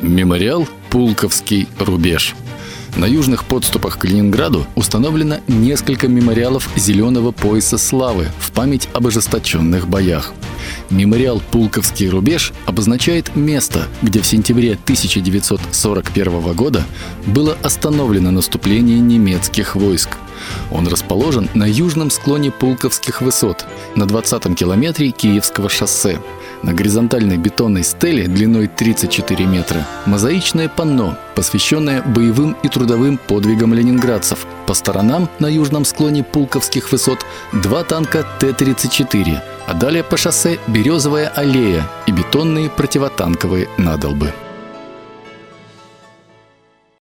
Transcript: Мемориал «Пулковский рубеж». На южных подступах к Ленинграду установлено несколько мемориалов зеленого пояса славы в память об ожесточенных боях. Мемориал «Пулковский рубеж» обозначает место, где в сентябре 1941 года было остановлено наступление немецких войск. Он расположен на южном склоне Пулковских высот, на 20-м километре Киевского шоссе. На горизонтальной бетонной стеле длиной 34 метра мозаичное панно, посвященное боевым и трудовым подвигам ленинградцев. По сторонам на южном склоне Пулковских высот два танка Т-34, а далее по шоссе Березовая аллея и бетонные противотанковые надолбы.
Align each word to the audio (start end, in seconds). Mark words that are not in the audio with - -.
Мемориал 0.00 0.68
«Пулковский 0.90 1.68
рубеж». 1.78 2.34
На 2.96 3.04
южных 3.04 3.44
подступах 3.44 3.98
к 3.98 4.04
Ленинграду 4.04 4.66
установлено 4.74 5.36
несколько 5.48 6.08
мемориалов 6.08 6.68
зеленого 6.76 7.30
пояса 7.30 7.76
славы 7.76 8.28
в 8.38 8.52
память 8.52 8.88
об 8.94 9.06
ожесточенных 9.06 9.86
боях. 9.86 10.32
Мемориал 10.88 11.42
«Пулковский 11.50 12.08
рубеж» 12.08 12.52
обозначает 12.64 13.36
место, 13.36 13.86
где 14.02 14.20
в 14.20 14.26
сентябре 14.26 14.72
1941 14.72 16.52
года 16.54 16.84
было 17.26 17.56
остановлено 17.62 18.30
наступление 18.30 18.98
немецких 19.00 19.76
войск. 19.76 20.10
Он 20.70 20.86
расположен 20.88 21.48
на 21.54 21.64
южном 21.64 22.10
склоне 22.10 22.50
Пулковских 22.50 23.20
высот, 23.20 23.66
на 23.94 24.04
20-м 24.04 24.54
километре 24.54 25.10
Киевского 25.10 25.68
шоссе. 25.68 26.18
На 26.62 26.72
горизонтальной 26.72 27.36
бетонной 27.36 27.82
стеле 27.82 28.26
длиной 28.26 28.66
34 28.66 29.46
метра 29.46 29.86
мозаичное 30.06 30.68
панно, 30.68 31.18
посвященное 31.34 32.02
боевым 32.02 32.56
и 32.62 32.68
трудовым 32.68 33.18
подвигам 33.18 33.74
ленинградцев. 33.74 34.46
По 34.66 34.74
сторонам 34.74 35.28
на 35.38 35.46
южном 35.46 35.84
склоне 35.84 36.24
Пулковских 36.24 36.90
высот 36.90 37.24
два 37.52 37.84
танка 37.84 38.24
Т-34, 38.40 39.38
а 39.66 39.74
далее 39.74 40.02
по 40.02 40.16
шоссе 40.16 40.58
Березовая 40.66 41.28
аллея 41.28 41.88
и 42.06 42.12
бетонные 42.12 42.70
противотанковые 42.70 43.68
надолбы. 43.78 44.32